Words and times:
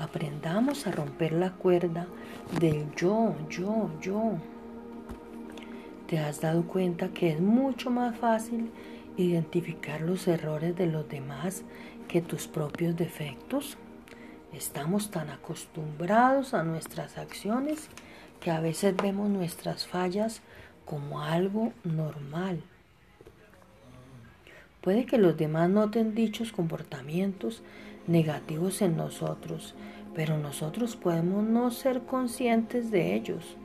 Aprendamos 0.00 0.86
a 0.86 0.92
romper 0.92 1.32
la 1.32 1.50
cuerda 1.52 2.06
del 2.58 2.90
yo, 2.94 3.34
yo, 3.50 3.90
yo. 4.00 4.32
¿Te 6.06 6.18
has 6.18 6.40
dado 6.40 6.66
cuenta 6.66 7.10
que 7.10 7.32
es 7.32 7.40
mucho 7.40 7.90
más 7.90 8.16
fácil 8.16 8.70
identificar 9.18 10.00
los 10.00 10.26
errores 10.26 10.74
de 10.74 10.86
los 10.86 11.06
demás 11.06 11.64
que 12.08 12.22
tus 12.22 12.48
propios 12.48 12.96
defectos? 12.96 13.76
Estamos 14.54 15.10
tan 15.10 15.28
acostumbrados 15.28 16.54
a 16.54 16.62
nuestras 16.62 17.18
acciones 17.18 17.90
que 18.40 18.50
a 18.50 18.60
veces 18.60 18.96
vemos 18.96 19.28
nuestras 19.28 19.86
fallas 19.86 20.40
como 20.86 21.20
algo 21.20 21.74
normal. 21.84 22.62
Puede 24.80 25.04
que 25.04 25.18
los 25.18 25.36
demás 25.36 25.68
noten 25.68 26.14
dichos 26.14 26.52
comportamientos 26.52 27.62
negativos 28.06 28.82
en 28.82 28.96
nosotros, 28.96 29.74
pero 30.14 30.38
nosotros 30.38 30.96
podemos 30.96 31.44
no 31.44 31.70
ser 31.70 32.02
conscientes 32.02 32.90
de 32.90 33.14
ellos. 33.14 33.56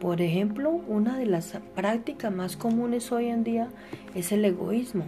Por 0.00 0.20
ejemplo, 0.20 0.70
una 0.70 1.18
de 1.18 1.26
las 1.26 1.58
prácticas 1.74 2.32
más 2.32 2.56
comunes 2.56 3.10
hoy 3.12 3.26
en 3.26 3.44
día 3.44 3.68
es 4.14 4.32
el 4.32 4.44
egoísmo. 4.44 5.04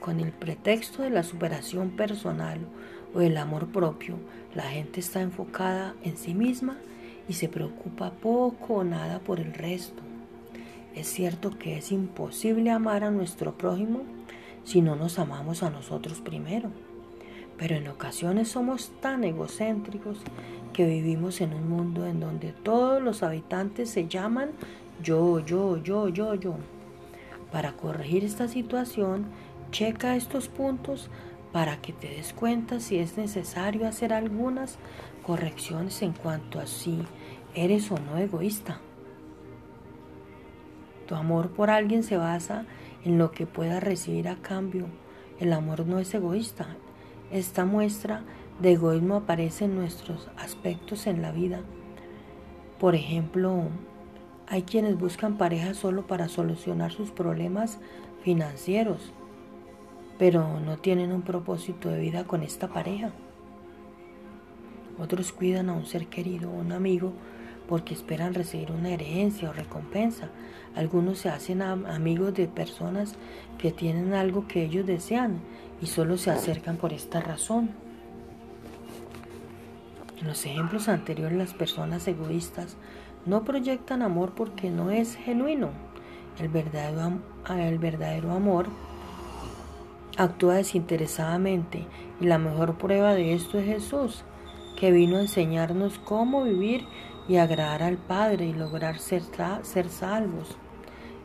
Con 0.00 0.20
el 0.20 0.32
pretexto 0.32 1.02
de 1.02 1.10
la 1.10 1.22
superación 1.22 1.90
personal 1.90 2.60
o 3.14 3.20
el 3.22 3.36
amor 3.38 3.68
propio, 3.68 4.16
la 4.54 4.64
gente 4.64 5.00
está 5.00 5.20
enfocada 5.20 5.94
en 6.02 6.16
sí 6.16 6.34
misma 6.34 6.76
y 7.28 7.32
se 7.32 7.48
preocupa 7.48 8.12
poco 8.12 8.74
o 8.74 8.84
nada 8.84 9.18
por 9.20 9.40
el 9.40 9.52
resto. 9.54 10.02
Es 10.94 11.08
cierto 11.08 11.58
que 11.58 11.76
es 11.76 11.92
imposible 11.92 12.70
amar 12.70 13.04
a 13.04 13.10
nuestro 13.10 13.56
prójimo 13.58 14.02
si 14.64 14.80
no 14.80 14.96
nos 14.96 15.18
amamos 15.18 15.62
a 15.62 15.70
nosotros 15.70 16.20
primero, 16.20 16.70
pero 17.58 17.76
en 17.76 17.88
ocasiones 17.88 18.48
somos 18.48 18.92
tan 19.00 19.24
egocéntricos 19.24 20.18
que 20.72 20.86
vivimos 20.86 21.40
en 21.40 21.54
un 21.54 21.68
mundo 21.68 22.06
en 22.06 22.20
donde 22.20 22.52
todos 22.52 23.02
los 23.02 23.22
habitantes 23.22 23.90
se 23.90 24.08
llaman 24.08 24.50
yo, 25.02 25.40
yo, 25.40 25.82
yo, 25.82 26.08
yo, 26.08 26.34
yo. 26.34 26.54
Para 27.50 27.72
corregir 27.72 28.24
esta 28.24 28.48
situación, 28.48 29.26
checa 29.70 30.16
estos 30.16 30.48
puntos 30.48 31.10
para 31.52 31.80
que 31.80 31.92
te 31.92 32.08
des 32.08 32.32
cuenta 32.32 32.80
si 32.80 32.98
es 32.98 33.16
necesario 33.16 33.88
hacer 33.88 34.12
algunas 34.12 34.78
correcciones 35.22 36.02
en 36.02 36.12
cuanto 36.12 36.60
a 36.60 36.66
si 36.66 36.98
eres 37.54 37.90
o 37.90 37.98
no 37.98 38.18
egoísta. 38.18 38.80
Tu 41.06 41.14
amor 41.14 41.50
por 41.50 41.70
alguien 41.70 42.02
se 42.02 42.16
basa 42.16 42.66
en 43.04 43.16
lo 43.16 43.30
que 43.30 43.46
puedas 43.46 43.82
recibir 43.82 44.28
a 44.28 44.36
cambio. 44.36 44.86
El 45.38 45.52
amor 45.52 45.86
no 45.86 45.98
es 45.98 46.12
egoísta. 46.12 46.76
Esta 47.30 47.64
muestra 47.64 48.22
de 48.60 48.72
egoísmo 48.72 49.16
aparece 49.16 49.64
en 49.64 49.74
nuestros 49.74 50.28
aspectos 50.36 51.08
en 51.08 51.22
la 51.22 51.32
vida. 51.32 51.60
Por 52.78 52.94
ejemplo, 52.94 53.64
hay 54.46 54.62
quienes 54.62 54.96
buscan 54.96 55.36
pareja 55.36 55.74
solo 55.74 56.06
para 56.06 56.28
solucionar 56.28 56.92
sus 56.92 57.10
problemas 57.10 57.78
financieros, 58.22 59.12
pero 60.18 60.60
no 60.60 60.76
tienen 60.78 61.10
un 61.10 61.22
propósito 61.22 61.88
de 61.88 61.98
vida 61.98 62.24
con 62.24 62.44
esta 62.44 62.68
pareja. 62.68 63.10
Otros 64.96 65.32
cuidan 65.32 65.68
a 65.68 65.72
un 65.72 65.84
ser 65.84 66.06
querido, 66.06 66.48
un 66.48 66.70
amigo, 66.70 67.12
porque 67.68 67.92
esperan 67.92 68.34
recibir 68.34 68.70
una 68.70 68.90
herencia 68.90 69.50
o 69.50 69.52
recompensa. 69.52 70.30
Algunos 70.76 71.18
se 71.18 71.28
hacen 71.28 71.60
amigos 71.60 72.34
de 72.34 72.46
personas 72.46 73.16
que 73.58 73.72
tienen 73.72 74.14
algo 74.14 74.46
que 74.46 74.62
ellos 74.62 74.86
desean 74.86 75.40
y 75.80 75.86
solo 75.86 76.16
se 76.16 76.30
acercan 76.30 76.76
por 76.76 76.92
esta 76.92 77.20
razón. 77.20 77.70
En 80.20 80.28
los 80.28 80.44
ejemplos 80.46 80.88
anteriores 80.88 81.36
las 81.36 81.52
personas 81.52 82.08
egoístas 82.08 82.76
no 83.26 83.44
proyectan 83.44 84.02
amor 84.02 84.32
porque 84.34 84.70
no 84.70 84.90
es 84.90 85.16
genuino. 85.16 85.70
El 86.38 86.48
verdadero, 86.48 88.32
amor 88.32 88.68
actúa 90.16 90.54
desinteresadamente 90.54 91.86
y 92.20 92.26
la 92.26 92.38
mejor 92.38 92.78
prueba 92.78 93.14
de 93.14 93.34
esto 93.34 93.58
es 93.58 93.66
Jesús, 93.66 94.24
que 94.78 94.90
vino 94.90 95.16
a 95.16 95.22
enseñarnos 95.22 95.98
cómo 95.98 96.42
vivir 96.44 96.86
y 97.28 97.36
agradar 97.36 97.82
al 97.82 97.98
Padre 97.98 98.46
y 98.46 98.52
lograr 98.54 98.98
ser 98.98 99.22
salvos. 99.88 100.56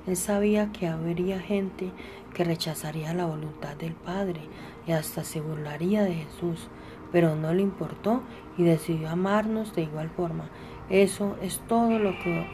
Él 0.07 0.15
sabía 0.15 0.71
que 0.71 0.87
habría 0.87 1.39
gente 1.39 1.91
que 2.33 2.43
rechazaría 2.43 3.13
la 3.13 3.25
voluntad 3.25 3.75
del 3.75 3.93
Padre 3.93 4.41
y 4.87 4.91
hasta 4.91 5.23
se 5.23 5.41
burlaría 5.41 6.03
de 6.03 6.13
Jesús, 6.13 6.67
pero 7.11 7.35
no 7.35 7.53
le 7.53 7.61
importó 7.61 8.21
y 8.57 8.63
decidió 8.63 9.09
amarnos 9.09 9.75
de 9.75 9.83
igual 9.83 10.09
forma. 10.09 10.49
Eso 10.89 11.37
es 11.41 11.59
todo 11.67 11.99
lo 11.99 12.11
que 12.19 12.47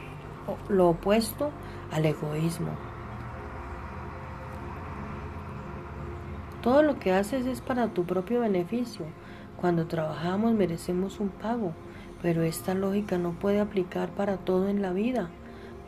lo 0.70 0.90
opuesto 0.90 1.52
al 1.92 2.06
egoísmo. 2.06 2.72
Todo 6.62 6.84
lo 6.84 7.00
que 7.00 7.14
haces 7.14 7.46
es 7.46 7.62
para 7.62 7.88
tu 7.94 8.06
propio 8.06 8.42
beneficio. 8.42 9.06
Cuando 9.62 9.88
trabajamos 9.88 10.54
merecemos 10.54 11.20
un 11.20 11.30
pago 11.30 11.74
pero 12.22 12.44
esta 12.44 12.74
lógica 12.74 13.18
no 13.18 13.34
puede 13.34 13.60
aplicar 13.60 14.10
para 14.10 14.38
todo 14.38 14.68
en 14.70 14.82
la 14.82 14.92
vida. 14.92 15.30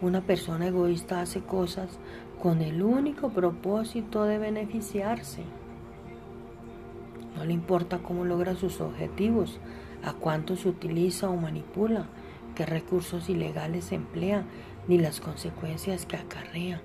Una 0.01 0.21
persona 0.21 0.67
egoísta 0.67 1.19
hace 1.19 1.41
cosas 1.41 1.99
con 2.41 2.61
el 2.61 2.81
único 2.83 3.29
propósito 3.29 4.23
de 4.23 4.37
beneficiarse. 4.37 5.43
No 7.35 7.43
le 7.43 7.51
importa 7.51 7.99
cómo 7.99 8.23
logra 8.23 8.55
sus 8.55 8.79
objetivos, 8.79 9.59
a 10.03 10.13
cuánto 10.13 10.55
se 10.55 10.69
utiliza 10.69 11.29
o 11.29 11.35
manipula, 11.35 12.05
qué 12.55 12.65
recursos 12.65 13.29
ilegales 13.29 13.91
emplea, 13.91 14.43
ni 14.87 14.97
las 14.97 15.19
consecuencias 15.19 16.05
que 16.05 16.15
acarrea. 16.15 16.81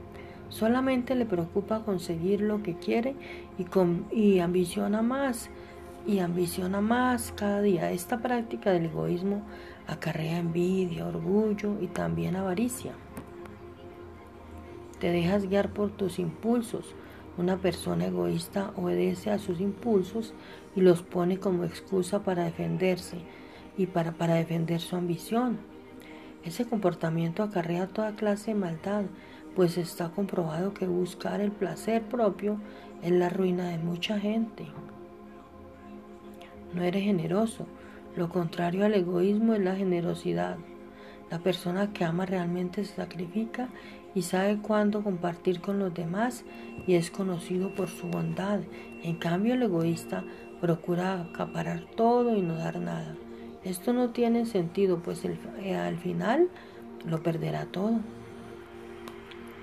Solamente 0.49 1.15
le 1.15 1.25
preocupa 1.25 1.85
conseguir 1.85 2.41
lo 2.41 2.65
que 2.65 2.75
quiere 2.75 3.15
y, 3.59 3.67
y 4.13 4.41
ambiciona 4.41 5.03
más 5.03 5.51
y 6.07 6.19
ambiciona 6.19 6.81
más 6.81 7.33
cada 7.37 7.63
día. 7.63 7.93
Esta 7.93 8.19
práctica 8.21 8.73
del 8.73 8.87
egoísmo 8.87 9.43
acarrea 9.87 10.39
envidia, 10.39 11.07
orgullo 11.07 11.81
y 11.81 11.87
también 11.87 12.37
avaricia. 12.37 12.93
Te 15.05 15.13
dejas 15.13 15.51
guiar 15.51 15.69
por 15.69 15.91
tus 15.91 16.19
impulsos. 16.19 16.95
Una 17.37 17.59
persona 17.59 18.07
egoísta 18.07 18.73
obedece 18.75 19.31
a 19.31 19.39
sus 19.39 19.61
impulsos 19.61 20.33
y 20.75 20.81
los 20.81 21.03
pone 21.03 21.39
como 21.39 21.65
excusa 21.65 22.23
para 22.23 22.45
defenderse 22.45 23.19
y 23.77 23.85
para, 23.85 24.13
para 24.13 24.37
defender 24.37 24.81
su 24.81 24.97
ambición. 24.97 25.59
Ese 26.43 26.65
comportamiento 26.65 27.43
acarrea 27.43 27.87
toda 27.87 28.17
clase 28.17 28.55
de 28.55 28.61
maldad, 28.61 29.05
pues 29.55 29.77
está 29.77 30.09
comprobado 30.09 30.73
que 30.73 30.87
buscar 30.87 31.43
el 31.43 31.53
placer 31.53 32.01
propio 32.05 32.57
es 33.03 33.13
la 33.13 33.29
ruina 33.29 33.69
de 33.69 33.77
mucha 33.77 34.19
gente 34.19 34.69
no 36.73 36.83
eres 36.83 37.05
generoso. 37.05 37.67
Lo 38.17 38.31
contrario 38.31 38.85
al 38.85 38.95
egoísmo 38.95 39.53
es 39.53 39.61
la 39.61 39.77
generosidad. 39.77 40.57
La 41.31 41.39
persona 41.39 41.93
que 41.93 42.05
ama 42.05 42.27
realmente 42.27 42.85
se 42.85 42.97
sacrifica 42.97 43.69
y 44.15 44.23
sabe 44.23 44.59
cuándo 44.59 45.03
compartir 45.03 45.61
con 45.61 45.79
los 45.79 45.93
demás 45.93 46.45
y 46.87 46.95
es 46.95 47.11
conocido 47.11 47.75
por 47.75 47.89
su 47.89 48.07
bondad. 48.07 48.61
En 49.03 49.17
cambio, 49.17 49.55
el 49.55 49.63
egoísta 49.63 50.25
procura 50.61 51.21
acaparar 51.21 51.85
todo 51.97 52.37
y 52.37 52.43
no 52.43 52.55
dar 52.55 52.81
nada. 52.81 53.17
Esto 53.65 53.93
no 53.93 54.11
tiene 54.11 54.47
sentido, 54.47 54.99
pues 54.99 55.25
eh, 55.25 55.77
al 55.77 55.97
final 55.97 56.49
lo 57.07 57.23
perderá 57.23 57.67
todo. 57.67 58.01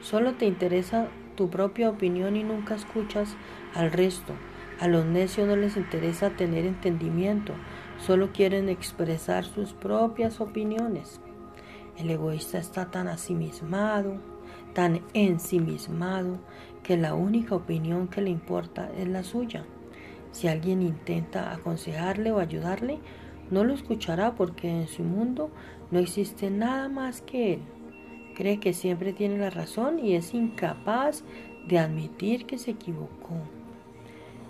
Solo 0.01 0.34
te 0.34 0.45
interesa 0.45 1.07
tu 1.35 1.50
propia 1.50 1.89
opinión 1.89 2.35
y 2.35 2.44
nunca 2.44 2.75
escuchas 2.75 3.35
al 3.73 3.91
resto. 3.91 4.33
A 4.79 4.88
los 4.88 5.06
necios 5.06 5.47
no 5.47 5.56
les 5.56 5.78
interesa 5.78 6.31
tener 6.31 6.65
entendimiento, 6.65 7.54
solo 8.00 8.31
quieren 8.33 8.68
expresar 8.68 9.45
sus 9.45 9.74
propias 9.74 10.42
opiniones. 10.42 11.21
El 11.97 12.09
egoísta 12.09 12.57
está 12.57 12.89
tan 12.89 13.07
asimismado, 13.07 14.15
tan 14.74 15.01
ensimismado, 15.13 16.39
que 16.83 16.98
la 16.98 17.13
única 17.13 17.56
opinión 17.56 18.07
que 18.07 18.21
le 18.21 18.30
importa 18.30 18.89
es 18.98 19.07
la 19.07 19.24
suya. 19.24 19.65
Si 20.31 20.48
alguien 20.48 20.81
intenta 20.81 21.53
aconsejarle 21.53 22.31
o 22.31 22.39
ayudarle, 22.39 23.00
no 23.50 23.63
lo 23.63 23.74
escuchará 23.74 24.36
porque 24.36 24.69
en 24.69 24.88
su 24.88 25.03
mundo 25.03 25.51
no 25.92 26.00
existe 26.00 26.50
nada 26.50 26.89
más 26.89 27.21
que 27.21 27.53
él. 27.53 27.62
Cree 28.36 28.59
que 28.59 28.74
siempre 28.74 29.13
tiene 29.13 29.38
la 29.38 29.50
razón 29.50 30.00
y 30.00 30.15
es 30.15 30.33
incapaz 30.33 31.24
de 31.68 31.77
admitir 31.77 32.45
que 32.45 32.57
se 32.57 32.71
equivocó. 32.71 33.36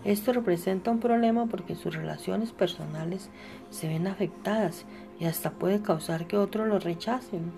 Esto 0.03 0.33
representa 0.33 0.89
un 0.91 0.99
problema 0.99 1.45
porque 1.47 1.75
sus 1.75 1.95
relaciones 1.95 2.51
personales 2.53 3.29
se 3.69 3.87
ven 3.87 4.07
afectadas 4.07 4.85
y 5.19 5.25
hasta 5.25 5.51
puede 5.51 5.81
causar 5.81 6.27
que 6.27 6.37
otros 6.37 6.67
lo 6.67 6.79
rechacen. 6.79 7.51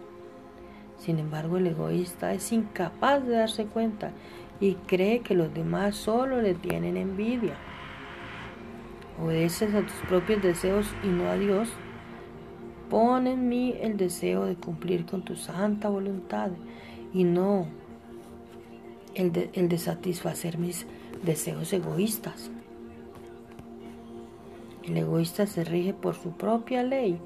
Sin 0.97 1.19
embargo, 1.19 1.57
el 1.57 1.67
egoísta 1.67 2.33
es 2.33 2.51
incapaz 2.51 3.25
de 3.25 3.33
darse 3.33 3.65
cuenta 3.65 4.11
y 4.59 4.75
cree 4.75 5.19
que 5.19 5.35
los 5.35 5.53
demás 5.53 5.95
solo 5.95 6.41
le 6.41 6.53
tienen 6.53 6.97
envidia. 6.97 7.55
obedeces 9.21 9.73
a 9.75 9.81
tus 9.81 10.07
propios 10.07 10.41
deseos 10.41 10.87
y 11.03 11.07
no 11.07 11.29
a 11.29 11.35
Dios, 11.35 11.69
pon 12.89 13.27
en 13.27 13.49
mí 13.49 13.75
el 13.81 13.97
deseo 13.97 14.45
de 14.45 14.55
cumplir 14.55 15.05
con 15.05 15.23
tu 15.23 15.35
santa 15.35 15.89
voluntad 15.89 16.51
y 17.13 17.23
no 17.23 17.67
el 19.15 19.31
de, 19.31 19.47
de 19.47 19.77
satisfacer 19.77 20.57
mis 20.57 20.85
deseos 21.23 21.71
egoístas. 21.73 22.51
El 24.83 24.97
egoísta 24.97 25.47
se 25.47 25.63
rige 25.63 25.93
por 25.93 26.15
su 26.15 26.31
propia 26.31 26.83
ley 26.83 27.19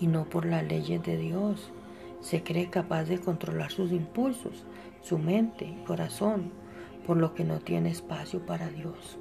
y 0.00 0.06
no 0.06 0.24
por 0.24 0.46
las 0.46 0.64
leyes 0.64 1.02
de 1.02 1.16
Dios. 1.16 1.70
Se 2.22 2.42
cree 2.42 2.70
capaz 2.70 3.04
de 3.04 3.18
controlar 3.18 3.70
sus 3.70 3.92
impulsos, 3.92 4.64
su 5.02 5.18
mente 5.18 5.76
corazón, 5.86 6.52
por 7.06 7.16
lo 7.16 7.34
que 7.34 7.44
no 7.44 7.58
tiene 7.58 7.90
espacio 7.90 8.46
para 8.46 8.68
Dios. 8.68 9.18